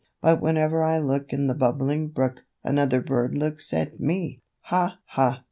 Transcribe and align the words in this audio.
But 0.19 0.41
whenever 0.41 0.81
I 0.81 0.97
look 0.97 1.31
In 1.31 1.45
the 1.45 1.53
Bubbling 1.53 2.07
Brook 2.07 2.43
Another 2.63 3.01
bird 3.01 3.37
looks 3.37 3.71
at 3.71 3.99
me." 3.99 4.41
"Ha, 4.61 4.97
ha!" 5.05 5.39